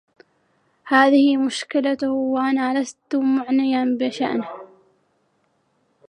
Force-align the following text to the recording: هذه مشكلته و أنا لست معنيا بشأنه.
هذه 0.85 1.37
مشكلته 1.37 2.11
و 2.13 2.37
أنا 2.37 2.81
لست 2.81 3.15
معنيا 3.15 3.97
بشأنه. 3.99 4.49